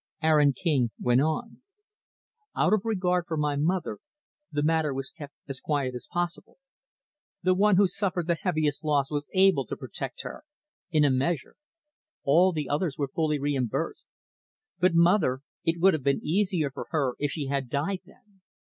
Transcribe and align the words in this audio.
Aaron 0.23 0.53
King 0.53 0.89
went 0.99 1.21
on; 1.21 1.61
"Out 2.55 2.73
of 2.73 2.85
regard 2.85 3.27
for 3.27 3.37
my 3.37 3.55
mother, 3.55 3.99
the 4.51 4.63
matter 4.63 4.95
was 4.95 5.11
kept 5.11 5.35
as 5.47 5.59
quiet 5.59 5.93
as 5.93 6.07
possible. 6.11 6.57
The 7.43 7.53
one 7.53 7.75
who 7.75 7.85
suffered 7.87 8.25
the 8.25 8.33
heaviest 8.33 8.83
loss 8.83 9.11
was 9.11 9.29
able 9.35 9.63
to 9.67 9.77
protect 9.77 10.23
her 10.23 10.43
in 10.89 11.03
a 11.05 11.11
measure. 11.11 11.55
All 12.23 12.51
the 12.51 12.67
others 12.67 12.97
were 12.97 13.09
fully 13.09 13.37
reimbursed. 13.37 14.07
But 14.79 14.95
mother 14.95 15.41
it 15.63 15.79
would 15.79 15.93
have 15.93 16.03
been 16.03 16.23
easier 16.25 16.71
for 16.71 16.87
her 16.89 17.13
if 17.19 17.29
she 17.29 17.45
had 17.45 17.69
died 17.69 17.99
then. 18.03 18.41